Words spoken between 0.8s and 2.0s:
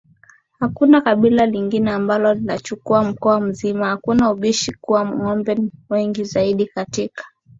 kabila lingine